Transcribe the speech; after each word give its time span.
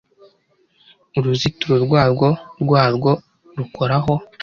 Uruzitiro 1.17 1.75
rwarwo 1.85 2.27
rwarwo 2.61 3.11
rukoraho 3.57 4.13